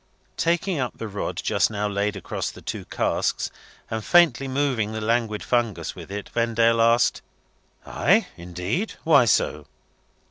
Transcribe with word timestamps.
Taking 0.37 0.79
up 0.79 0.97
the 0.97 1.07
rod 1.07 1.35
just 1.43 1.69
now 1.69 1.87
laid 1.87 2.15
across 2.15 2.49
the 2.49 2.63
two 2.63 2.85
casks, 2.85 3.51
and 3.87 4.03
faintly 4.03 4.47
moving 4.47 4.93
the 4.93 4.99
languid 4.99 5.43
fungus 5.43 5.93
with 5.93 6.11
it, 6.11 6.29
Vendale 6.29 6.81
asked, 6.81 7.21
"Ay, 7.85 8.25
indeed? 8.35 8.95
Why 9.03 9.25
so?" 9.25 9.67